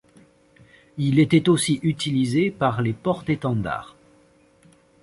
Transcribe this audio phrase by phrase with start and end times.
[0.97, 3.95] Il était aussi utilisé par les porte-étendards.